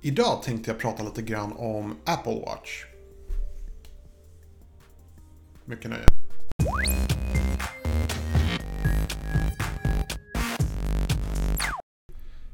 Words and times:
Idag 0.00 0.42
tänkte 0.42 0.70
jag 0.70 0.80
prata 0.80 1.02
lite 1.02 1.22
grann 1.22 1.52
om 1.52 1.96
Apple 2.04 2.40
Watch. 2.40 2.84
Mycket 5.64 5.90
nöje. 5.90 6.06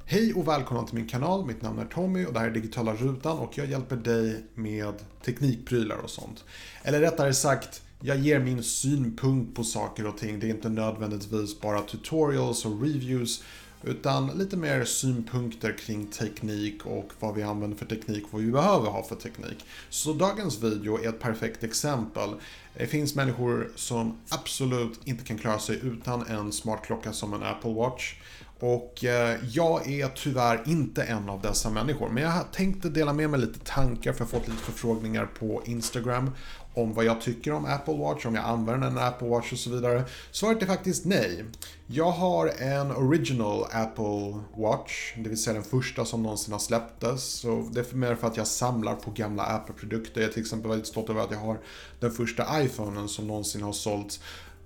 Hej 0.04 0.34
och 0.34 0.48
välkomna 0.48 0.82
till 0.82 0.94
min 0.94 1.08
kanal. 1.08 1.46
Mitt 1.46 1.62
namn 1.62 1.78
är 1.78 1.84
Tommy 1.84 2.26
och 2.26 2.32
det 2.32 2.38
här 2.38 2.46
är 2.46 2.50
Digitala 2.50 2.94
Rutan 2.94 3.38
och 3.38 3.58
jag 3.58 3.66
hjälper 3.66 3.96
dig 3.96 4.44
med 4.54 4.94
teknikprylar 5.24 5.96
och 5.96 6.10
sånt. 6.10 6.44
Eller 6.82 7.00
rättare 7.00 7.34
sagt, 7.34 7.82
jag 8.00 8.16
ger 8.16 8.40
min 8.40 8.62
synpunkt 8.62 9.56
på 9.56 9.64
saker 9.64 10.06
och 10.06 10.18
ting. 10.18 10.40
Det 10.40 10.46
är 10.46 10.50
inte 10.50 10.68
nödvändigtvis 10.68 11.60
bara 11.60 11.80
tutorials 11.80 12.64
och 12.64 12.82
reviews 12.82 13.42
utan 13.86 14.26
lite 14.26 14.56
mer 14.56 14.84
synpunkter 14.84 15.78
kring 15.78 16.06
teknik 16.06 16.86
och 16.86 17.12
vad 17.20 17.34
vi 17.34 17.42
använder 17.42 17.76
för 17.76 17.86
teknik 17.86 18.24
och 18.24 18.32
vad 18.32 18.42
vi 18.42 18.50
behöver 18.50 18.90
ha 18.90 19.02
för 19.02 19.16
teknik. 19.16 19.64
Så 19.90 20.12
dagens 20.12 20.62
video 20.62 21.04
är 21.04 21.08
ett 21.08 21.20
perfekt 21.20 21.64
exempel. 21.64 22.30
Det 22.76 22.86
finns 22.86 23.14
människor 23.14 23.72
som 23.76 24.18
absolut 24.28 25.00
inte 25.04 25.24
kan 25.24 25.38
klara 25.38 25.58
sig 25.58 25.80
utan 25.82 26.26
en 26.26 26.52
smartklocka 26.52 27.12
som 27.12 27.34
en 27.34 27.42
Apple 27.42 27.72
Watch. 27.72 28.14
Och 28.58 29.04
eh, 29.04 29.36
jag 29.50 29.90
är 29.90 30.08
tyvärr 30.08 30.62
inte 30.66 31.02
en 31.02 31.28
av 31.28 31.40
dessa 31.40 31.70
människor. 31.70 32.08
Men 32.08 32.22
jag 32.22 32.52
tänkte 32.52 32.88
dela 32.88 33.12
med 33.12 33.30
mig 33.30 33.40
lite 33.40 33.58
tankar 33.58 34.12
för 34.12 34.20
jag 34.20 34.26
har 34.26 34.38
fått 34.38 34.48
lite 34.48 34.62
förfrågningar 34.62 35.26
på 35.26 35.62
Instagram 35.64 36.30
om 36.74 36.94
vad 36.94 37.04
jag 37.04 37.20
tycker 37.20 37.52
om 37.52 37.64
Apple 37.64 37.94
Watch, 37.94 38.26
om 38.26 38.34
jag 38.34 38.44
använder 38.44 38.88
en 38.88 38.98
Apple 38.98 39.28
Watch 39.28 39.52
och 39.52 39.58
så 39.58 39.70
vidare. 39.70 40.04
Svaret 40.30 40.62
är 40.62 40.66
faktiskt 40.66 41.04
nej. 41.04 41.44
Jag 41.86 42.10
har 42.10 42.52
en 42.58 42.90
original 42.90 43.64
Apple 43.72 44.40
Watch, 44.56 45.14
det 45.16 45.28
vill 45.28 45.42
säga 45.42 45.54
den 45.54 45.62
första 45.62 46.04
som 46.04 46.22
någonsin 46.22 46.52
har 46.52 46.58
släpptes. 46.58 47.24
Så 47.24 47.68
det 47.72 47.92
är 47.92 47.96
mer 47.96 48.14
för 48.14 48.26
att 48.26 48.36
jag 48.36 48.46
samlar 48.46 48.94
på 48.94 49.10
gamla 49.10 49.42
Apple-produkter. 49.42 50.20
Jag 50.20 50.28
är 50.28 50.32
till 50.32 50.42
exempel 50.42 50.70
väldigt 50.70 50.88
stolt 50.88 51.10
över 51.10 51.20
att 51.20 51.30
jag 51.30 51.38
har 51.38 51.58
den 52.00 52.10
första 52.10 52.62
iPhonen 52.62 53.08
som 53.08 53.26
någonsin 53.26 53.62
har 53.62 53.72
sålts. 53.72 54.20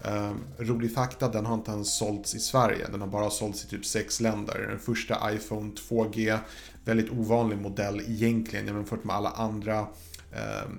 Uh, 0.06 0.32
rolig 0.58 0.94
fakta, 0.94 1.28
den 1.28 1.46
har 1.46 1.54
inte 1.54 1.70
ens 1.70 1.98
sålts 1.98 2.34
i 2.34 2.38
Sverige. 2.38 2.86
Den 2.90 3.00
har 3.00 3.08
bara 3.08 3.30
sålts 3.30 3.64
i 3.64 3.68
typ 3.68 3.84
sex 3.86 4.20
länder. 4.20 4.66
Den 4.68 4.78
första 4.78 5.32
iPhone 5.32 5.72
2G, 5.88 6.38
väldigt 6.84 7.10
ovanlig 7.10 7.58
modell 7.58 8.00
egentligen 8.00 8.66
jämfört 8.66 9.04
med 9.04 9.16
alla 9.16 9.30
andra 9.30 9.80
uh, 9.80 10.70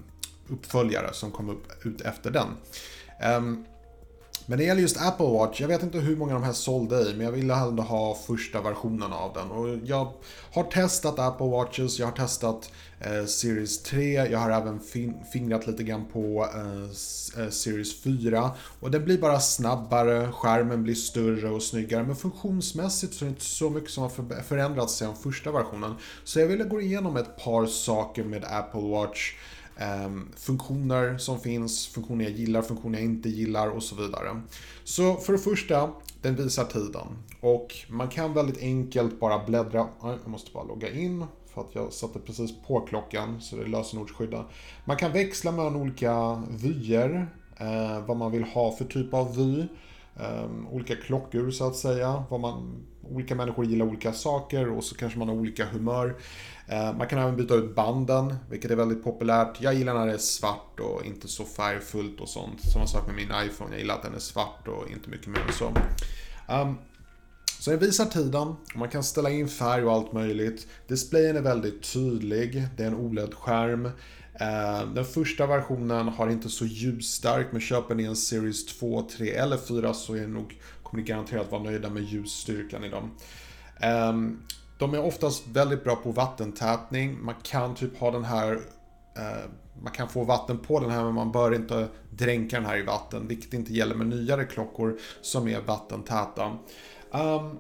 uppföljare 0.48 1.14
som 1.14 1.31
kom 1.31 1.50
upp 1.50 1.86
ut 1.86 2.02
efter 2.02 2.31
den. 2.31 2.48
Um, 3.38 3.66
men 4.50 4.58
det 4.58 4.64
gäller 4.64 4.81
just 4.81 5.02
Apple 5.02 5.25
Watch, 5.25 5.61
jag 5.61 5.67
vet 5.67 5.83
inte 5.83 6.00
hur 6.00 6.16
många 6.16 6.33
de 6.33 6.44
här 6.44 6.53
sålde 6.53 7.02
i, 7.02 7.14
men 7.14 7.25
jag 7.25 7.31
ville 7.31 7.55
ändå 7.55 7.83
ha 7.83 8.16
första 8.16 8.61
versionen 8.61 9.14
av 9.14 9.33
den. 9.33 9.52
Och 9.52 9.78
jag 9.86 10.14
har 10.52 10.64
testat 10.64 11.19
Apple 11.19 11.47
Watches, 11.47 12.00
jag 12.00 12.08
har 12.08 12.11
testat 12.11 12.72
eh, 13.00 13.25
Series 13.25 13.83
3, 13.83 14.14
jag 14.14 14.39
har 14.39 14.52
även 14.52 14.80
fin 14.80 15.14
fingrat 15.33 15.67
lite 15.67 15.83
grann 15.83 16.05
på 16.14 16.47
eh, 16.55 17.44
eh 17.44 17.50
Series 17.50 18.02
4. 18.02 18.52
Och 18.80 18.92
den 18.92 19.05
blir 19.05 19.17
bara 19.17 19.39
snabbare, 19.39 20.31
skärmen 20.31 20.83
blir 20.83 20.95
större 20.95 21.50
och 21.50 21.64
snyggare, 21.64 22.03
men 22.03 22.16
funktionsmässigt 22.16 23.14
så 23.14 23.25
är 23.25 23.30
det 23.30 23.31
inte 23.31 23.45
så 23.45 23.70
mycket 23.70 23.92
som 23.92 24.03
har 24.03 24.42
förändrats 24.44 24.95
sedan 24.95 25.16
första 25.16 25.52
versionen. 25.52 25.95
Så 26.23 26.39
jag 26.39 26.47
ville 26.47 26.64
gå 26.64 26.81
igenom 26.81 27.17
ett 27.17 27.44
par 27.44 27.66
saker 27.66 28.23
med 28.23 28.45
Apple 28.45 28.89
Watch 28.89 29.33
Ehm, 29.80 30.28
funktioner 30.36 31.18
som 31.18 31.40
finns, 31.40 31.88
funktioner 31.88 32.26
jag 32.26 32.34
gillar, 32.34 32.62
funktioner 32.62 33.00
jag 33.00 33.06
inte 33.06 33.30
gillar 33.30 33.70
och 33.70 33.84
så 33.84 33.96
vidare. 33.96 34.42
Så 34.84 35.16
för 35.16 35.34
det 35.34 35.40
första, 35.40 35.90
den 36.22 36.36
visar 36.36 36.66
tiden. 36.66 37.08
Och 37.42 37.76
man 37.90 38.08
kan 38.08 38.34
väldigt 38.34 38.62
enkelt 38.62 39.20
bara 39.20 39.46
bläddra, 39.46 39.88
jag 40.02 40.28
måste 40.28 40.52
bara 40.52 40.64
logga 40.64 40.92
in 40.92 41.26
för 41.54 41.62
att 41.62 41.76
jag 41.76 41.94
satte 41.94 42.20
precis 42.20 42.52
på 42.68 42.80
klockan 42.80 43.42
så 43.42 43.56
det 43.56 43.64
är 43.64 43.68
lösenordsskydda. 43.68 44.46
Man 44.86 44.98
kan 44.98 45.12
växla 45.12 45.52
mellan 45.52 45.76
olika 45.76 46.44
vyer, 46.50 47.28
eh, 47.58 48.06
vad 48.06 48.18
man 48.18 48.32
vill 48.32 48.44
ha 48.44 48.72
för 48.72 48.86
typ 48.86 49.14
av 49.14 49.36
vy. 49.36 49.68
Ehm, 50.20 50.68
olika 50.72 50.95
klockor 50.95 51.52
så 51.52 51.68
att 51.68 51.76
säga. 51.76 52.23
Vad 52.30 52.39
man, 52.39 52.86
olika 53.11 53.36
människor 53.36 53.65
gillar 53.65 53.86
olika 53.86 54.14
saker 54.14 54.70
och 54.70 54.83
så 54.83 54.95
kanske 54.95 55.20
man 55.20 55.27
har 55.27 55.36
olika 55.36 55.65
humör. 55.65 56.15
Eh, 56.67 56.93
man 56.97 57.08
kan 57.08 57.20
även 57.20 57.36
byta 57.36 57.55
ut 57.55 57.75
banden, 57.75 58.36
vilket 58.49 58.71
är 58.71 58.75
väldigt 58.75 59.03
populärt. 59.03 59.61
Jag 59.61 59.73
gillar 59.73 59.93
när 59.93 60.08
det 60.08 60.14
är 60.14 60.17
svart 60.17 60.80
och 60.80 61.05
inte 61.05 61.27
så 61.27 61.45
färgfullt 61.45 62.20
och 62.20 62.30
sånt. 62.30 62.61
Samma 62.73 62.87
sak 62.87 63.08
med 63.08 63.15
min 63.15 63.31
iPhone, 63.45 63.71
jag 63.71 63.80
gillar 63.80 63.95
att 63.95 64.03
den 64.03 64.15
är 64.15 64.20
svart 64.20 64.67
och 64.67 64.89
inte 64.92 65.09
mycket 65.09 65.27
mer 65.27 65.42
än 65.47 65.53
så. 65.53 65.73
Um, 66.53 66.77
så 67.59 67.71
den 67.71 67.80
visar 67.80 68.05
tiden, 68.05 68.55
man 68.75 68.89
kan 68.89 69.03
ställa 69.03 69.30
in 69.30 69.47
färg 69.47 69.83
och 69.83 69.93
allt 69.93 70.14
möjligt. 70.14 70.67
Displayen 70.87 71.37
är 71.37 71.41
väldigt 71.41 71.93
tydlig, 71.93 72.67
det 72.77 72.83
är 72.83 72.87
en 72.87 72.95
OLED-skärm. 72.95 73.89
Eh, 74.39 74.88
den 74.94 75.05
första 75.05 75.48
versionen 75.48 76.08
har 76.08 76.30
inte 76.30 76.50
så 76.50 76.66
ljusstark, 76.66 77.48
men 77.52 77.61
köper 77.61 77.95
ni 77.95 78.04
en 78.04 78.16
Series 78.16 78.66
2, 78.66 79.02
3 79.02 79.30
eller 79.30 79.58
4 79.58 79.94
så 79.94 80.16
är 80.16 80.27
nog, 80.27 80.60
kommer 80.83 81.04
ni 81.04 81.10
garanterat 81.10 81.52
vara 81.52 81.64
nöjda 81.64 81.89
med 81.89 82.04
ljusstyrkan 82.04 82.83
i 82.83 82.89
dem. 82.89 83.11
Ehm, 83.80 84.39
de 84.77 84.94
är 84.94 85.05
oftast 85.05 85.48
väldigt 85.48 85.83
bra 85.83 85.95
på 85.95 86.11
vattentätning. 86.11 87.23
Man 87.23 87.36
kan 87.44 87.76
typ 87.76 87.98
ha 87.98 88.11
den 88.11 88.23
här 88.23 88.54
eh, 89.17 89.50
man 89.83 89.94
kan 89.94 90.10
få 90.10 90.23
vatten 90.23 90.58
på 90.58 90.80
den 90.80 90.89
här 90.89 91.04
men 91.04 91.14
man 91.14 91.32
bör 91.32 91.56
inte 91.56 91.88
dränka 92.10 92.56
den 92.56 92.66
här 92.66 92.77
i 92.77 92.82
vatten, 92.82 93.27
vilket 93.27 93.54
inte 93.54 93.73
gäller 93.73 93.95
med 93.95 94.08
nyare 94.08 94.45
klockor 94.45 95.00
som 95.21 95.48
är 95.48 95.61
vattentäta. 95.61 96.58
Um, 97.11 97.60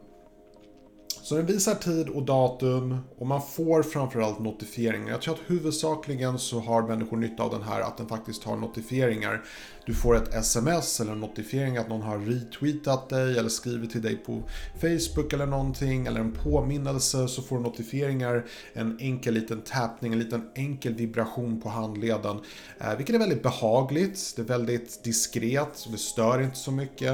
så 1.29 1.35
den 1.35 1.45
visar 1.45 1.75
tid 1.75 2.09
och 2.09 2.23
datum 2.23 2.97
och 3.17 3.27
man 3.27 3.41
får 3.41 3.83
framförallt 3.83 4.39
notifieringar. 4.39 5.11
Jag 5.11 5.21
tror 5.21 5.33
att 5.33 5.39
huvudsakligen 5.47 6.39
så 6.39 6.59
har 6.59 6.81
människor 6.81 7.17
nytta 7.17 7.43
av 7.43 7.51
den 7.51 7.63
här 7.63 7.81
att 7.81 7.97
den 7.97 8.07
faktiskt 8.07 8.43
har 8.43 8.57
notifieringar. 8.57 9.43
Du 9.89 9.95
får 9.95 10.15
ett 10.15 10.33
sms 10.33 10.99
eller 10.99 11.11
en 11.11 11.19
notifiering 11.19 11.77
att 11.77 11.89
någon 11.89 12.01
har 12.01 12.19
retweetat 12.19 13.09
dig 13.09 13.37
eller 13.37 13.49
skrivit 13.49 13.91
till 13.91 14.01
dig 14.01 14.17
på 14.17 14.43
Facebook 14.81 15.33
eller 15.33 15.45
någonting 15.45 16.07
eller 16.07 16.19
en 16.19 16.31
påminnelse 16.31 17.27
så 17.27 17.41
får 17.41 17.57
du 17.57 17.63
notifieringar, 17.63 18.45
en 18.73 18.97
enkel 18.99 19.33
liten 19.33 19.61
tappning, 19.61 20.13
en 20.13 20.19
liten 20.19 20.49
enkel 20.55 20.93
vibration 20.93 21.61
på 21.61 21.69
handleden. 21.69 22.39
Eh, 22.79 22.95
vilket 22.95 23.15
är 23.15 23.19
väldigt 23.19 23.43
behagligt, 23.43 24.33
det 24.35 24.41
är 24.41 24.45
väldigt 24.45 25.03
diskret 25.03 25.69
så 25.73 25.89
det 25.89 25.97
stör 25.97 26.41
inte 26.41 26.57
så 26.57 26.71
mycket. 26.71 27.11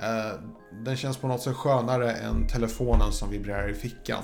Eh, 0.00 0.40
den 0.84 0.96
känns 0.96 1.16
på 1.16 1.28
något 1.28 1.42
sätt 1.42 1.56
skönare 1.56 2.12
än 2.12 2.46
telefonen 2.46 3.12
som 3.12 3.30
vibrerar 3.30 3.70
i 3.70 3.74
fickan. 3.74 4.22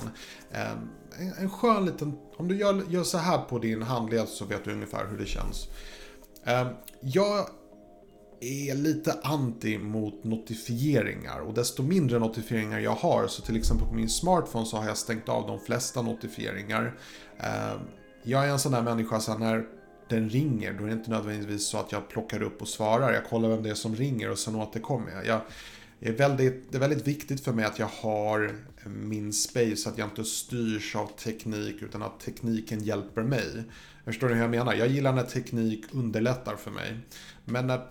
Eh, 0.51 1.41
en 1.41 1.49
skön 1.49 1.85
liten, 1.85 2.17
om 2.37 2.47
du 2.47 2.57
gör, 2.57 2.83
gör 2.89 3.03
så 3.03 3.17
här 3.17 3.37
på 3.37 3.59
din 3.59 3.81
handled 3.81 4.27
så 4.27 4.45
vet 4.45 4.63
du 4.63 4.73
ungefär 4.73 5.07
hur 5.09 5.17
det 5.17 5.25
känns. 5.25 5.67
Eh, 6.43 6.67
jag 7.01 7.45
är 8.39 8.75
lite 8.75 9.19
anti 9.23 9.77
mot 9.77 10.23
notifieringar 10.23 11.39
och 11.39 11.53
desto 11.53 11.83
mindre 11.83 12.19
notifieringar 12.19 12.79
jag 12.79 12.95
har, 12.95 13.27
så 13.27 13.41
till 13.41 13.55
exempel 13.55 13.87
på 13.87 13.93
min 13.93 14.09
smartphone 14.09 14.65
så 14.65 14.77
har 14.77 14.87
jag 14.87 14.97
stängt 14.97 15.29
av 15.29 15.47
de 15.47 15.59
flesta 15.59 16.01
notifieringar. 16.01 16.99
Ehm, 17.39 17.79
jag 18.23 18.45
är 18.45 18.49
en 18.49 18.59
sån 18.59 18.71
där 18.71 18.81
människa 18.81 19.19
så 19.19 19.37
när 19.37 19.65
den 20.09 20.29
ringer, 20.29 20.73
då 20.73 20.83
är 20.83 20.87
det 20.87 20.93
inte 20.93 21.11
nödvändigtvis 21.11 21.67
så 21.67 21.77
att 21.77 21.91
jag 21.91 22.09
plockar 22.09 22.41
upp 22.41 22.61
och 22.61 22.67
svarar. 22.67 23.13
Jag 23.13 23.25
kollar 23.25 23.49
vem 23.49 23.63
det 23.63 23.69
är 23.69 23.73
som 23.73 23.95
ringer 23.95 24.29
och 24.31 24.39
sen 24.39 24.55
återkommer 24.55 25.11
jag. 25.11 25.25
jag 25.25 25.41
är 25.99 26.17
väldigt, 26.17 26.71
det 26.71 26.77
är 26.77 26.79
väldigt 26.79 27.07
viktigt 27.07 27.41
för 27.41 27.53
mig 27.53 27.65
att 27.65 27.79
jag 27.79 27.89
har 28.01 28.55
min 28.85 29.33
space, 29.33 29.89
att 29.89 29.97
jag 29.97 30.07
inte 30.07 30.23
styrs 30.23 30.95
av 30.95 31.07
teknik 31.07 31.81
utan 31.81 32.03
att 32.03 32.19
tekniken 32.19 32.83
hjälper 32.83 33.23
mig. 33.23 33.63
Förstår 34.05 34.27
ni 34.27 34.33
hur 34.33 34.41
jag 34.41 34.51
menar? 34.51 34.73
Jag 34.73 34.87
gillar 34.87 35.13
när 35.13 35.23
teknik 35.23 35.85
underlättar 35.91 36.55
för 36.55 36.71
mig. 36.71 36.97
Men 37.45 37.67
när 37.67 37.81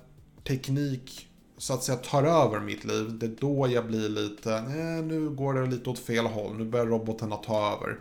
teknik 0.45 1.29
så 1.59 1.75
att 1.75 1.83
säga 1.83 1.99
tar 1.99 2.23
över 2.23 2.61
mitt 2.61 2.85
liv, 2.85 3.19
det 3.19 3.27
är 3.27 3.37
då 3.41 3.69
jag 3.69 3.87
blir 3.87 4.09
lite, 4.09 4.55
eh, 4.55 5.05
nu 5.05 5.31
går 5.31 5.55
det 5.55 5.67
lite 5.67 5.91
åt 5.91 5.99
fel 5.99 6.27
håll, 6.27 6.57
nu 6.57 6.65
börjar 6.65 6.87
robotarna 6.87 7.37
ta 7.37 7.73
över. 7.73 7.99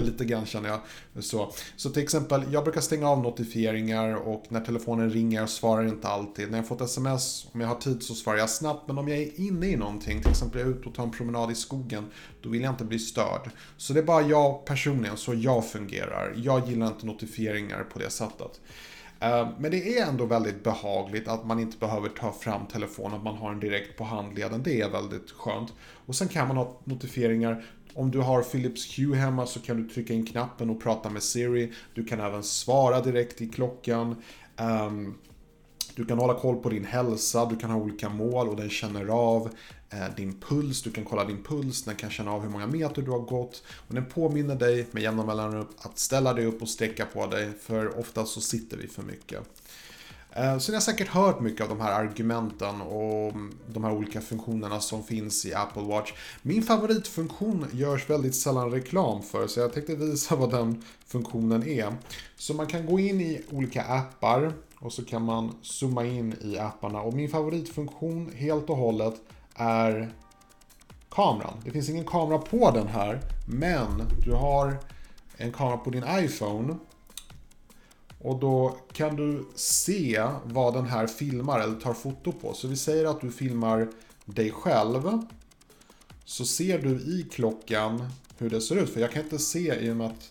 lite 0.04 0.24
grann 0.24 0.46
känner 0.46 0.68
jag 0.68 0.80
så. 1.24 1.52
Så 1.76 1.90
till 1.90 2.02
exempel, 2.02 2.42
jag 2.50 2.64
brukar 2.64 2.80
stänga 2.80 3.08
av 3.08 3.22
notifieringar 3.22 4.14
och 4.14 4.44
när 4.48 4.60
telefonen 4.60 5.10
ringer 5.10 5.46
svarar 5.46 5.86
inte 5.86 6.08
alltid. 6.08 6.50
När 6.50 6.58
jag 6.58 6.68
får 6.68 6.74
ett 6.74 6.80
sms, 6.80 7.46
om 7.52 7.60
jag 7.60 7.68
har 7.68 7.76
tid 7.76 8.02
så 8.02 8.14
svarar 8.14 8.38
jag 8.38 8.50
snabbt, 8.50 8.88
men 8.88 8.98
om 8.98 9.08
jag 9.08 9.18
är 9.18 9.40
inne 9.40 9.66
i 9.66 9.76
någonting, 9.76 10.22
till 10.22 10.30
exempel 10.30 10.60
jag 10.60 10.68
är 10.68 10.74
ute 10.74 10.88
och 10.88 10.94
tar 10.94 11.02
en 11.02 11.10
promenad 11.10 11.50
i 11.50 11.54
skogen, 11.54 12.04
då 12.42 12.48
vill 12.48 12.62
jag 12.62 12.72
inte 12.72 12.84
bli 12.84 12.98
störd. 12.98 13.50
Så 13.76 13.92
det 13.92 14.00
är 14.00 14.04
bara 14.04 14.22
jag 14.22 14.64
personligen, 14.64 15.16
så 15.16 15.34
jag 15.34 15.70
fungerar. 15.70 16.34
Jag 16.36 16.68
gillar 16.68 16.86
inte 16.86 17.06
notifieringar 17.06 17.84
på 17.92 17.98
det 17.98 18.10
sättet. 18.10 18.60
Eh, 19.20 19.48
men 19.58 19.70
det 19.70 19.98
är 19.98 20.06
ändå 20.06 20.26
väldigt 20.26 20.64
behagligt 20.64 21.28
att 21.28 21.46
man 21.46 21.60
inte 21.60 21.78
behöver 21.78 22.08
ta 22.08 22.32
fram 22.32 22.66
telefonen, 22.66 23.18
att 23.18 23.24
man 23.24 23.36
har 23.36 23.50
den 23.50 23.60
direkt 23.60 23.98
på 23.98 24.04
handleden. 24.04 24.62
Det 24.62 24.80
är 24.80 24.90
väldigt 24.90 25.30
skönt. 25.30 25.72
Och 26.06 26.14
sen 26.14 26.28
kan 26.28 26.48
man 26.48 26.56
ha 26.56 26.80
notifieringar. 26.84 27.64
Om 27.94 28.10
du 28.10 28.18
har 28.18 28.42
Philips 28.42 28.98
Hue 28.98 29.16
hemma 29.16 29.46
så 29.46 29.60
kan 29.60 29.82
du 29.82 29.88
trycka 29.88 30.14
in 30.14 30.26
knappen 30.26 30.70
och 30.70 30.82
prata 30.82 31.10
med 31.10 31.22
Siri. 31.22 31.72
Du 31.94 32.04
kan 32.04 32.20
även 32.20 32.42
svara 32.42 33.00
direkt 33.00 33.40
i 33.40 33.48
klockan. 33.48 34.22
Ehm, 34.56 35.14
du 35.94 36.04
kan 36.04 36.18
hålla 36.18 36.34
koll 36.34 36.56
på 36.56 36.68
din 36.68 36.84
hälsa, 36.84 37.46
du 37.46 37.56
kan 37.56 37.70
ha 37.70 37.80
olika 37.80 38.08
mål 38.08 38.48
och 38.48 38.56
den 38.56 38.70
känner 38.70 39.06
av 39.06 39.50
Eh, 39.96 40.14
din 40.16 40.40
puls, 40.40 40.82
du 40.82 40.90
kan 40.90 41.04
kolla 41.04 41.24
din 41.24 41.42
puls, 41.42 41.82
den 41.82 41.94
kan 41.94 42.10
känna 42.10 42.32
av 42.32 42.42
hur 42.42 42.48
många 42.48 42.66
meter 42.66 43.02
du 43.02 43.10
har 43.10 43.18
gått 43.18 43.62
och 43.88 43.94
den 43.94 44.06
påminner 44.06 44.54
dig 44.54 44.86
med 44.90 45.02
jämna 45.02 45.24
mellanrum 45.26 45.66
att 45.78 45.98
ställa 45.98 46.32
dig 46.34 46.46
upp 46.46 46.62
och 46.62 46.68
sträcka 46.68 47.06
på 47.06 47.26
dig 47.26 47.52
för 47.60 47.98
ofta 47.98 48.26
så 48.26 48.40
sitter 48.40 48.76
vi 48.76 48.88
för 48.88 49.02
mycket. 49.02 49.40
Eh, 50.32 50.58
så 50.58 50.72
ni 50.72 50.76
har 50.76 50.82
säkert 50.82 51.08
hört 51.08 51.40
mycket 51.40 51.60
av 51.60 51.68
de 51.68 51.80
här 51.80 51.92
argumenten 51.92 52.80
och 52.80 53.30
mm, 53.30 53.54
de 53.72 53.84
här 53.84 53.92
olika 53.92 54.20
funktionerna 54.20 54.80
som 54.80 55.04
finns 55.04 55.46
i 55.46 55.54
Apple 55.54 55.82
Watch. 55.82 56.12
Min 56.42 56.62
favoritfunktion 56.62 57.66
görs 57.72 58.10
väldigt 58.10 58.34
sällan 58.34 58.70
reklam 58.70 59.22
för 59.22 59.46
så 59.46 59.60
jag 59.60 59.72
tänkte 59.72 59.94
visa 59.94 60.36
vad 60.36 60.50
den 60.50 60.82
funktionen 61.06 61.68
är. 61.68 61.96
Så 62.36 62.54
man 62.54 62.66
kan 62.66 62.86
gå 62.86 63.00
in 63.00 63.20
i 63.20 63.42
olika 63.50 63.82
appar 63.82 64.52
och 64.78 64.92
så 64.92 65.04
kan 65.04 65.22
man 65.22 65.54
zooma 65.62 66.04
in 66.04 66.34
i 66.40 66.58
apparna 66.58 67.00
och 67.00 67.14
min 67.14 67.28
favoritfunktion 67.28 68.32
helt 68.34 68.70
och 68.70 68.76
hållet 68.76 69.14
är 69.56 70.12
kameran. 71.08 71.60
Det 71.64 71.70
finns 71.70 71.88
ingen 71.88 72.04
kamera 72.04 72.38
på 72.38 72.70
den 72.70 72.88
här 72.88 73.20
men 73.48 74.02
du 74.24 74.32
har 74.32 74.76
en 75.36 75.52
kamera 75.52 75.76
på 75.76 75.90
din 75.90 76.04
iPhone 76.08 76.76
och 78.18 78.40
då 78.40 78.76
kan 78.92 79.16
du 79.16 79.46
se 79.54 80.26
vad 80.44 80.74
den 80.74 80.86
här 80.86 81.06
filmar 81.06 81.60
eller 81.60 81.80
tar 81.80 81.94
foto 81.94 82.32
på. 82.32 82.54
Så 82.54 82.68
vi 82.68 82.76
säger 82.76 83.04
att 83.04 83.20
du 83.20 83.30
filmar 83.30 83.88
dig 84.24 84.50
själv. 84.50 85.02
Så 86.24 86.44
ser 86.44 86.78
du 86.78 86.90
i 86.90 87.26
klockan 87.32 88.08
hur 88.38 88.50
det 88.50 88.60
ser 88.60 88.76
ut. 88.76 88.90
För 88.90 89.00
jag 89.00 89.12
kan 89.12 89.22
inte 89.22 89.38
se 89.38 89.74
i 89.80 89.90
och 89.90 89.96
med 89.96 90.06
att 90.06 90.30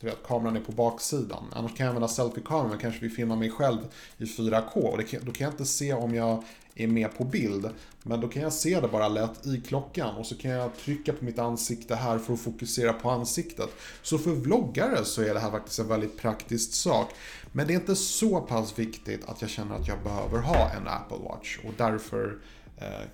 du 0.00 0.06
vet, 0.06 0.26
kameran 0.26 0.56
är 0.56 0.60
på 0.60 0.72
baksidan. 0.72 1.44
Annars 1.52 1.76
kan 1.76 1.86
jag 1.86 1.88
använda 1.88 2.08
selfie-kameran, 2.08 2.68
men 2.68 2.78
kanske 2.78 3.00
vill 3.00 3.10
filma 3.10 3.36
mig 3.36 3.50
själv 3.50 3.78
i 4.18 4.24
4K. 4.24 4.74
Och 4.74 5.08
kan, 5.08 5.20
då 5.24 5.32
kan 5.32 5.44
jag 5.44 5.52
inte 5.52 5.66
se 5.66 5.92
om 5.92 6.14
jag 6.14 6.44
är 6.74 6.86
med 6.86 7.16
på 7.18 7.24
bild. 7.24 7.70
Men 8.02 8.20
då 8.20 8.28
kan 8.28 8.42
jag 8.42 8.52
se 8.52 8.80
det 8.80 8.88
bara 8.88 9.08
lätt 9.08 9.46
i 9.46 9.60
klockan 9.60 10.16
och 10.16 10.26
så 10.26 10.36
kan 10.36 10.50
jag 10.50 10.76
trycka 10.76 11.12
på 11.12 11.24
mitt 11.24 11.38
ansikte 11.38 11.94
här 11.94 12.18
för 12.18 12.32
att 12.32 12.40
fokusera 12.40 12.92
på 12.92 13.10
ansiktet. 13.10 13.68
Så 14.02 14.18
för 14.18 14.30
vloggare 14.30 15.04
så 15.04 15.22
är 15.22 15.34
det 15.34 15.40
här 15.40 15.50
faktiskt 15.50 15.78
en 15.78 15.88
väldigt 15.88 16.18
praktisk 16.18 16.74
sak. 16.74 17.10
Men 17.52 17.66
det 17.66 17.72
är 17.72 17.74
inte 17.74 17.96
så 17.96 18.40
pass 18.40 18.78
viktigt 18.78 19.28
att 19.28 19.40
jag 19.40 19.50
känner 19.50 19.74
att 19.74 19.88
jag 19.88 20.02
behöver 20.02 20.38
ha 20.38 20.70
en 20.70 20.88
Apple 20.88 21.18
Watch 21.18 21.58
och 21.64 21.72
därför 21.76 22.38
eh, 22.78 23.06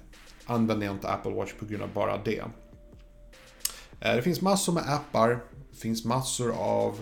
använder 0.47 0.87
jag 0.87 0.95
inte 0.95 1.09
Apple 1.09 1.33
Watch 1.33 1.53
på 1.59 1.65
grund 1.65 1.83
av 1.83 1.93
bara 1.95 2.19
det. 2.25 2.45
Eh, 4.01 4.17
det 4.17 4.23
finns 4.23 4.41
massor 4.41 4.73
med 4.73 4.95
appar, 4.95 5.45
finns 5.73 6.05
massor 6.05 6.53
av 6.53 6.99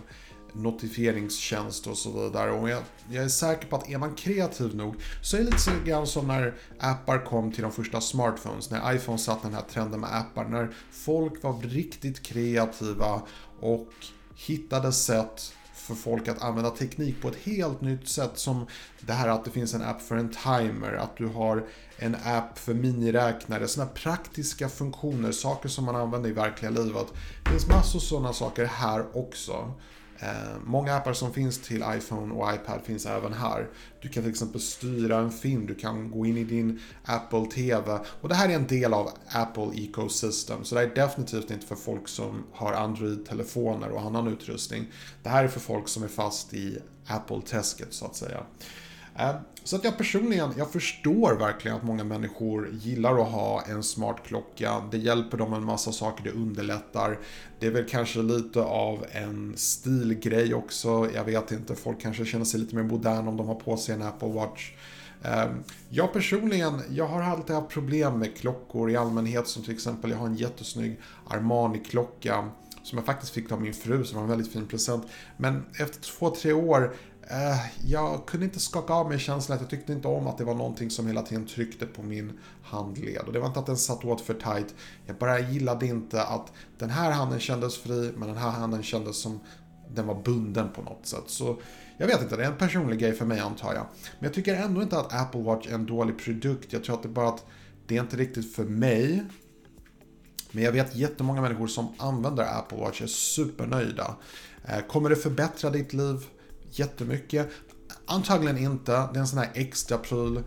notifieringstjänster 0.53 1.91
och 1.91 1.99
så 1.99 2.23
vidare. 2.23 2.51
Och 2.51 2.71
jag, 2.71 2.83
jag, 3.11 3.25
är 3.25 3.29
säker 3.29 3.69
på 3.69 3.77
att 3.77 3.91
är 3.91 3.99
man 3.99 4.15
kreativ 4.15 4.77
nog 4.77 4.95
så 5.23 5.37
är 5.37 5.41
det 5.41 5.51
lite 5.51 5.91
grann 5.91 6.07
som 6.07 6.27
när 6.27 6.55
appar 6.79 7.25
kom 7.25 7.53
till 7.53 7.63
de 7.63 7.73
första 7.73 8.01
smartphones, 8.01 8.71
när 8.71 8.95
iPhone 8.95 9.19
satte 9.19 9.47
den 9.47 9.55
här 9.55 9.63
trenden 9.63 10.01
med 10.01 10.17
appar, 10.17 10.45
när 10.45 10.75
folk 10.91 11.43
var 11.43 11.63
riktigt 11.63 12.23
kreativa 12.23 13.23
och 13.61 13.93
hittade 14.35 14.93
sätt 14.93 15.53
för 15.91 16.03
folk 16.03 16.29
att 16.29 16.43
använda 16.43 16.71
teknik 16.71 17.23
på 17.23 17.29
ett 17.29 17.37
helt 17.37 17.81
nytt 17.81 18.09
sätt 18.09 18.31
som 18.35 18.67
det 19.01 19.13
här 19.13 19.29
att 19.29 19.45
det 19.45 19.51
finns 19.51 19.75
en 19.75 19.83
app 19.83 20.03
för 20.03 20.17
en 20.17 20.29
timer, 20.29 20.93
att 20.93 21.17
du 21.17 21.27
har 21.27 21.67
en 21.97 22.17
app 22.25 22.59
för 22.59 22.75
miniräknare, 22.75 23.69
sådana 23.69 23.91
praktiska 23.91 24.69
funktioner, 24.69 25.33
saker 25.33 25.69
som 25.69 25.85
man 25.85 25.97
använder 25.97 26.31
i 26.31 26.33
verkliga 26.33 26.71
livet. 26.71 27.07
Det 27.45 27.51
finns 27.51 27.69
massor 27.69 27.99
sådana 27.99 28.33
saker 28.33 28.65
här 28.65 29.05
också. 29.17 29.75
Eh, 30.23 30.59
många 30.65 30.95
appar 30.95 31.13
som 31.13 31.33
finns 31.33 31.59
till 31.59 31.85
iPhone 31.97 32.35
och 32.35 32.55
iPad 32.55 32.81
finns 32.85 33.07
även 33.07 33.33
här. 33.33 33.69
Du 34.03 34.09
kan 34.09 34.23
till 34.23 34.31
exempel 34.31 34.61
styra 34.61 35.19
en 35.19 35.31
film, 35.33 35.67
du 35.67 35.75
kan 35.75 36.11
gå 36.11 36.27
in 36.27 36.37
i 36.37 36.45
din 36.45 36.81
Apple 37.05 37.47
TV. 37.47 37.99
Och 38.21 38.29
det 38.29 38.35
här 38.35 38.49
är 38.49 38.55
en 38.55 38.67
del 38.67 38.95
av 38.95 39.11
Apple 39.29 39.71
Ecosystem, 39.75 40.65
så 40.65 40.75
det 40.75 40.81
är 40.81 40.95
definitivt 40.95 41.51
inte 41.51 41.67
för 41.67 41.77
folk 41.77 42.09
som 42.09 42.45
har 42.53 42.73
Android-telefoner 42.73 43.91
och 43.91 44.01
annan 44.01 44.29
utrustning. 44.29 44.87
Det 45.23 45.29
här 45.29 45.45
är 45.45 45.49
för 45.49 45.61
folk 45.61 45.89
som 45.89 46.03
är 46.03 46.09
fast 46.09 46.55
i 46.55 46.79
Apple-träsket 47.07 47.95
så 47.95 48.07
att 48.07 48.17
säga. 48.17 48.41
Eh, 49.19 49.35
så 49.65 49.77
att 49.77 49.85
jag 49.85 49.99
personligen, 49.99 50.53
jag 50.57 50.71
förstår 50.71 51.35
verkligen 51.35 51.77
att 51.77 51.83
många 51.83 52.05
människor 52.05 52.69
gillar 52.73 53.23
att 53.23 53.33
ha 53.33 53.63
en 53.63 53.83
smart 53.83 54.17
klocka. 54.27 54.83
Det 54.91 54.99
hjälper 54.99 55.39
dem 55.39 55.53
en 55.53 55.65
massa 55.65 55.93
saker, 55.93 56.25
det 56.25 56.31
underlättar. 56.31 57.19
Det 57.59 57.67
är 57.67 57.71
väl 57.71 57.89
kanske 57.89 58.23
lite 58.23 58.63
av 58.63 59.07
en 59.13 59.53
stilgrej 59.57 60.55
också. 60.55 61.09
Jag 61.15 61.25
vet 61.25 61.53
inte, 61.53 61.75
folk 61.75 62.01
kanske 62.01 62.25
känner 62.25 62.45
sig 62.45 62.61
lite 62.61 62.77
mer 62.77 62.83
moderna 62.83 63.29
om 63.29 63.37
de 63.37 63.49
har 63.49 63.55
på 63.55 63.77
sig 63.77 63.95
en 63.95 64.03
Apple 64.03 64.29
Watch. 64.29 64.73
Ehm, 65.23 65.65
jag 65.91 66.13
personligen, 66.13 66.83
jag 66.91 67.07
har 67.07 67.23
alltid 67.23 67.57
haft 67.57 67.69
problem 67.69 68.19
med 68.19 68.37
klockor 68.37 68.91
i 68.91 68.97
allmänhet 68.97 69.49
som 69.49 69.63
till 69.63 69.75
exempel 69.75 70.11
jag 70.11 70.19
har 70.19 70.27
en 70.27 70.37
jättesnygg 70.37 71.01
Armani-klocka 71.27 72.49
som 72.83 72.99
jag 72.99 73.07
faktiskt 73.07 73.33
fick 73.33 73.53
av 73.53 73.61
min 73.61 73.75
fru, 73.75 74.05
som 74.05 74.17
var 74.17 74.23
en 74.23 74.31
väldigt 74.31 74.53
fin 74.53 74.69
present. 74.69 75.07
Men 75.37 75.65
efter 75.79 76.01
två, 76.01 76.31
tre 76.31 76.53
år 76.53 76.95
Eh, 77.31 77.61
jag 77.85 78.27
kunde 78.27 78.47
inte 78.47 78.61
skaka 78.61 78.93
av 78.93 79.09
mig 79.09 79.19
känslan 79.19 79.57
att 79.57 79.61
jag 79.61 79.71
tyckte 79.71 79.93
inte 79.93 80.09
om 80.09 80.27
att 80.27 80.39
det 80.39 80.45
var 80.45 80.55
någonting 80.55 80.91
som 80.91 81.07
hela 81.07 81.23
tiden 81.23 81.47
tryckte 81.47 81.87
på 81.87 82.03
min 82.03 82.39
handled. 82.63 83.23
Och 83.27 83.33
det 83.33 83.41
var 83.41 83.47
inte 83.47 83.61
att 83.61 83.67
den 83.67 83.77
satt 83.77 84.05
åt 84.05 84.21
för 84.21 84.35
tight. 84.35 84.75
Jag 85.07 85.17
bara 85.17 85.39
gillade 85.39 85.87
inte 85.87 86.23
att 86.23 86.53
den 86.79 86.91
här 86.91 87.11
handen 87.11 87.41
kändes 87.41 87.79
fri, 87.79 88.13
men 88.17 88.29
den 88.29 88.37
här 88.37 88.51
handen 88.51 88.83
kändes 88.83 89.17
som 89.17 89.41
den 89.95 90.07
var 90.07 90.23
bunden 90.23 90.69
på 90.73 90.83
något 90.83 91.07
sätt. 91.07 91.25
Så 91.27 91.61
jag 91.99 92.07
vet 92.07 92.23
inte, 92.23 92.37
det 92.37 92.45
är 92.45 92.51
en 92.51 92.57
personlig 92.57 92.99
grej 92.99 93.13
för 93.13 93.27
mig 93.27 93.41
antar 93.41 93.75
jag. 93.75 93.87
Men 94.19 94.27
jag 94.27 94.35
tycker 94.35 94.55
ändå 94.55 94.83
inte 94.83 94.99
att 94.99 95.13
Apple 95.15 95.43
Watch 95.43 95.67
är 95.67 95.75
en 95.75 95.87
dålig 95.87 96.19
produkt. 96.19 96.73
Jag 96.73 96.85
tror 96.85 96.97
att 96.97 97.03
det 97.03 97.09
är 97.09 97.13
bara 97.13 97.29
att 97.29 97.45
det 97.87 97.97
är 97.97 98.01
inte 98.01 98.17
riktigt 98.17 98.55
för 98.55 98.65
mig. 98.65 99.25
Men 100.53 100.65
jag 100.65 100.73
vet 100.73 100.97
jättemånga 100.97 101.41
människor 101.41 101.67
som 101.67 101.95
använder 101.99 102.59
Apple 102.59 102.79
Watch 102.79 103.03
är 103.03 103.07
supernöjda. 103.07 104.17
Eh, 104.65 104.81
kommer 104.89 105.11
det 105.11 105.17
förbättra 105.17 105.71
ditt 105.71 105.93
liv? 105.93 106.17
Jättemycket. 106.79 107.49
Antagligen 108.07 108.59
inte. 108.59 108.93
Det 108.93 109.17
är 109.17 109.21
en 109.21 109.27
sån 109.27 109.39
här 109.39 109.51
extra 109.55 109.99
pryl. 109.99 110.43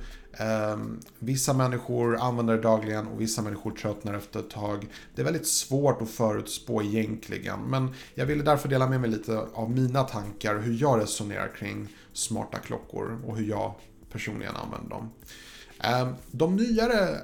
Um, 0.73 0.99
vissa 1.19 1.53
människor 1.53 2.17
använder 2.17 2.55
det 2.55 2.61
dagligen 2.61 3.07
och 3.07 3.21
vissa 3.21 3.41
människor 3.41 3.71
tröttnar 3.71 4.13
efter 4.13 4.39
ett 4.39 4.49
tag. 4.49 4.87
Det 5.15 5.21
är 5.21 5.25
väldigt 5.25 5.47
svårt 5.47 6.01
att 6.01 6.09
förutspå 6.09 6.81
egentligen. 6.81 7.59
Men 7.59 7.93
jag 8.15 8.25
ville 8.25 8.43
därför 8.43 8.69
dela 8.69 8.89
med 8.89 9.01
mig 9.01 9.09
lite 9.09 9.37
av 9.53 9.71
mina 9.71 10.03
tankar, 10.03 10.59
hur 10.59 10.81
jag 10.81 11.01
resonerar 11.01 11.55
kring 11.55 11.87
smarta 12.13 12.59
klockor 12.59 13.21
och 13.25 13.37
hur 13.37 13.49
jag 13.49 13.73
personligen 14.11 14.55
använder 14.55 14.89
dem. 14.89 15.09
Um, 16.01 16.15
de 16.31 16.55
nyare 16.55 17.17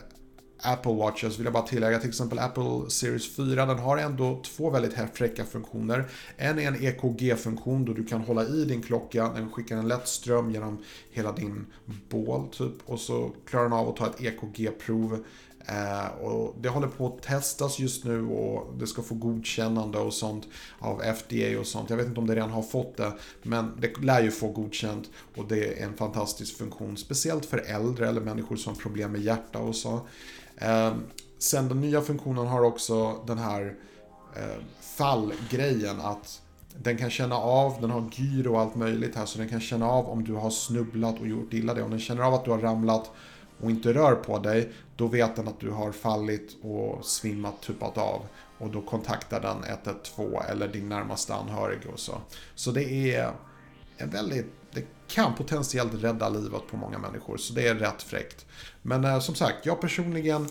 Apple 0.61 0.93
Watches 0.93 1.39
vill 1.39 1.43
jag 1.43 1.53
bara 1.53 1.67
tillägga, 1.67 1.99
till 1.99 2.09
exempel 2.09 2.39
Apple 2.39 2.89
Series 2.89 3.35
4, 3.35 3.65
den 3.65 3.79
har 3.79 3.97
ändå 3.97 4.41
två 4.43 4.69
väldigt 4.69 4.93
fräcka 5.13 5.45
funktioner. 5.45 6.09
En 6.37 6.59
är 6.59 6.67
en 6.67 6.83
EKG-funktion 6.83 7.85
då 7.85 7.93
du 7.93 8.05
kan 8.05 8.21
hålla 8.21 8.45
i 8.45 8.65
din 8.65 8.81
klocka, 8.81 9.29
den 9.35 9.51
skickar 9.51 9.77
en 9.77 9.87
lätt 9.87 10.07
ström 10.07 10.51
genom 10.51 10.83
hela 11.11 11.31
din 11.31 11.65
bål 12.09 12.47
typ 12.51 12.73
och 12.85 12.99
så 12.99 13.31
klarar 13.45 13.63
den 13.63 13.73
av 13.73 13.89
att 13.89 13.95
ta 13.95 14.07
ett 14.07 14.21
EKG-prov. 14.21 15.23
Eh, 15.65 16.07
och 16.23 16.55
det 16.61 16.69
håller 16.69 16.87
på 16.87 17.07
att 17.07 17.23
testas 17.23 17.79
just 17.79 18.05
nu 18.05 18.27
och 18.27 18.73
det 18.79 18.87
ska 18.87 19.01
få 19.01 19.15
godkännande 19.15 19.97
och 19.97 20.13
sånt 20.13 20.47
av 20.79 21.01
FDA 21.01 21.59
och 21.59 21.67
sånt. 21.67 21.89
Jag 21.89 21.97
vet 21.97 22.05
inte 22.05 22.19
om 22.19 22.27
det 22.27 22.35
redan 22.35 22.49
har 22.49 22.61
fått 22.61 22.97
det, 22.97 23.13
men 23.43 23.71
det 23.79 24.01
lär 24.01 24.21
ju 24.21 24.31
få 24.31 24.47
godkänt 24.47 25.09
och 25.35 25.47
det 25.47 25.67
är 25.67 25.85
en 25.85 25.93
fantastisk 25.93 26.57
funktion, 26.57 26.97
speciellt 26.97 27.45
för 27.45 27.57
äldre 27.57 28.09
eller 28.09 28.21
människor 28.21 28.55
som 28.55 28.73
har 28.73 28.81
problem 28.81 29.11
med 29.11 29.21
hjärta 29.21 29.59
och 29.59 29.75
så. 29.75 30.01
Ehm, 30.59 31.03
sen 31.37 31.67
den 31.67 31.81
nya 31.81 32.01
funktionen 32.01 32.47
har 32.47 32.61
också 32.61 33.23
den 33.27 33.37
här 33.37 33.75
eh, 34.35 34.63
fallgrejen 34.81 36.01
att 36.01 36.41
den 36.77 36.97
kan 36.97 37.09
känna 37.09 37.35
av, 37.35 37.81
den 37.81 37.89
har 37.89 38.09
gyro 38.11 38.53
och 38.53 38.59
allt 38.59 38.75
möjligt 38.75 39.15
här, 39.15 39.25
så 39.25 39.37
den 39.37 39.49
kan 39.49 39.59
känna 39.59 39.89
av 39.89 40.09
om 40.09 40.23
du 40.23 40.33
har 40.33 40.49
snubblat 40.49 41.19
och 41.19 41.27
gjort 41.27 41.53
illa 41.53 41.73
dig. 41.73 41.83
Om 41.83 41.89
den 41.89 41.99
känner 41.99 42.23
av 42.23 42.33
att 42.33 42.45
du 42.45 42.51
har 42.51 42.59
ramlat 42.59 43.11
och 43.61 43.69
inte 43.69 43.93
rör 43.93 44.15
på 44.15 44.39
dig, 44.39 44.71
då 44.95 45.07
vet 45.07 45.35
den 45.35 45.47
att 45.47 45.59
du 45.59 45.71
har 45.71 45.91
fallit 45.91 46.57
och 46.61 47.05
svimmat, 47.05 47.61
tuppat 47.61 47.97
av. 47.97 48.21
Och 48.57 48.69
då 48.69 48.81
kontaktar 48.81 49.41
den 49.41 49.63
112 49.63 50.35
eller 50.49 50.67
din 50.67 50.89
närmaste 50.89 51.35
anhörig. 51.35 51.79
och 51.93 51.99
så. 51.99 52.13
Så 52.55 52.71
det 52.71 53.13
är 53.15 53.31
en 54.01 54.09
väldigt, 54.09 54.45
det 54.71 54.83
kan 55.07 55.35
potentiellt 55.35 55.93
rädda 55.93 56.29
livet 56.29 56.61
på 56.71 56.77
många 56.77 56.97
människor, 56.97 57.37
så 57.37 57.53
det 57.53 57.67
är 57.67 57.75
rätt 57.75 58.03
fräckt. 58.03 58.45
Men 58.81 59.05
eh, 59.05 59.19
som 59.19 59.35
sagt, 59.35 59.65
jag 59.65 59.81
personligen 59.81 60.47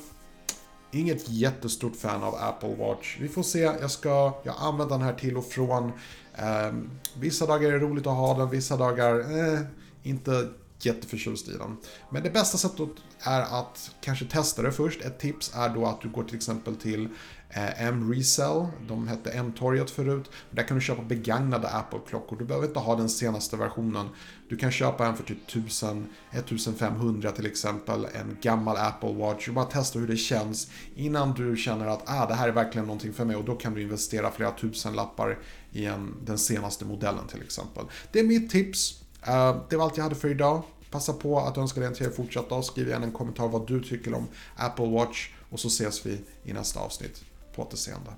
Inget 0.91 1.29
jättestort 1.29 1.97
fan 1.97 2.23
av 2.23 2.35
Apple 2.35 2.77
Watch. 2.77 3.17
Vi 3.21 3.29
får 3.29 3.43
se, 3.43 3.59
jag 3.59 3.91
ska, 3.91 4.33
jag 4.43 4.55
använder 4.59 4.99
den 4.99 5.07
här 5.07 5.15
till 5.15 5.37
och 5.37 5.45
från. 5.47 5.93
Eh, 6.35 6.73
vissa 7.17 7.47
dagar 7.47 7.69
är 7.69 7.73
det 7.73 7.79
roligt 7.79 8.07
att 8.07 8.17
ha 8.17 8.39
den, 8.39 8.51
vissa 8.51 8.77
dagar 8.77 9.19
eh, 9.19 9.61
inte 10.03 10.49
jätteförtjust 10.79 11.49
i 11.49 11.53
den. 11.53 11.77
Men 12.11 12.23
det 12.23 12.31
bästa 12.31 12.59
sättet 12.59 12.89
är 13.21 13.41
att 13.41 13.91
kanske 14.01 14.25
testa 14.25 14.63
det 14.63 14.73
först. 14.73 15.01
Ett 15.01 15.19
tips 15.19 15.53
är 15.55 15.69
då 15.69 15.87
att 15.87 16.01
du 16.01 16.09
går 16.09 16.25
till 16.25 16.37
exempel 16.37 16.77
till 16.77 17.09
eh, 17.51 17.83
M-Resell, 17.83 18.67
de 18.89 19.09
hette 19.09 19.31
M-torget 19.31 19.91
förut. 19.91 20.31
Där 20.51 20.63
kan 20.63 20.77
du 20.77 20.81
köpa 20.81 21.03
begagnade 21.03 21.69
Apple-klockor. 21.69 22.37
Du 22.39 22.45
behöver 22.45 22.67
inte 22.67 22.79
ha 22.79 22.97
den 22.97 23.09
senaste 23.09 23.57
versionen. 23.57 24.09
Du 24.49 24.57
kan 24.57 24.73
köpa 24.73 25.07
en 25.07 25.17
för 25.17 25.25
typ 25.25 25.49
1000, 25.49 26.07
1500 26.33 27.33
till 27.33 27.47
exempel, 27.47 28.05
en 28.05 28.37
gammal 28.43 28.77
Apple 28.77 29.15
Watch 29.15 29.49
och 29.49 29.55
bara 29.55 29.65
testa 29.65 29.99
hur 29.99 30.09
det 30.09 30.17
känns 30.17 30.71
innan 30.95 31.35
du 31.35 31.57
känner 31.57 31.87
att 31.87 32.03
ah, 32.07 32.27
det 32.27 32.35
här 32.35 32.49
är 32.49 32.53
verkligen 32.53 32.87
någonting 32.87 33.13
för 33.13 33.25
mig 33.25 33.37
och 33.37 33.45
då 33.45 33.55
kan 33.55 33.75
du 33.75 33.83
investera 33.83 34.31
flera 34.31 34.51
tusen 34.51 34.95
lappar 34.95 35.39
i 35.73 35.85
en, 35.85 36.15
den 36.25 36.39
senaste 36.39 36.85
modellen 36.85 37.27
till 37.27 37.43
exempel. 37.43 37.85
Det 38.13 38.21
är 38.21 38.25
mitt 38.25 38.51
tips. 38.51 39.05
Uh, 39.29 39.57
det 39.69 39.77
var 39.77 39.85
allt 39.85 39.97
jag 39.97 40.05
hade 40.05 40.17
för 40.17 40.31
idag. 40.31 40.63
Passa 40.91 41.13
på 41.13 41.39
att 41.39 41.59
önska 41.59 41.81
dig 41.81 41.89
en 41.89 41.95
trevlig 41.95 42.17
fortsatt 42.17 42.49
dag. 42.49 42.65
Skriv 42.65 42.89
gärna 42.89 43.07
en 43.07 43.13
kommentar 43.13 43.49
vad 43.49 43.67
du 43.67 43.83
tycker 43.85 44.15
om 44.15 44.29
Apple 44.57 44.89
Watch 44.89 45.29
och 45.51 45.61
så 45.61 45.69
ses 45.69 46.07
vi 46.07 46.21
i 46.45 46.53
nästa 46.53 46.81
avsnitt. 46.81 47.25
På 47.55 47.63
återseende. 47.63 48.11